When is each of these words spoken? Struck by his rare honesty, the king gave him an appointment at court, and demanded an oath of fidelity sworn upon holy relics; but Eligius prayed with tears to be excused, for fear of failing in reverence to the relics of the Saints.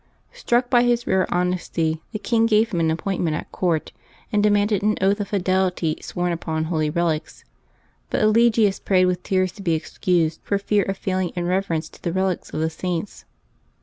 Struck 0.33 0.67
by 0.71 0.81
his 0.81 1.05
rare 1.05 1.31
honesty, 1.31 2.01
the 2.11 2.17
king 2.17 2.47
gave 2.47 2.71
him 2.71 2.79
an 2.79 2.89
appointment 2.89 3.35
at 3.35 3.51
court, 3.51 3.91
and 4.33 4.41
demanded 4.41 4.81
an 4.81 4.97
oath 4.99 5.19
of 5.19 5.27
fidelity 5.27 5.95
sworn 6.01 6.31
upon 6.31 6.63
holy 6.63 6.89
relics; 6.89 7.45
but 8.09 8.19
Eligius 8.19 8.79
prayed 8.79 9.05
with 9.05 9.21
tears 9.21 9.51
to 9.51 9.61
be 9.61 9.75
excused, 9.75 10.39
for 10.41 10.57
fear 10.57 10.81
of 10.85 10.97
failing 10.97 11.29
in 11.35 11.45
reverence 11.45 11.87
to 11.89 12.01
the 12.01 12.11
relics 12.11 12.49
of 12.51 12.61
the 12.61 12.69
Saints. 12.71 13.25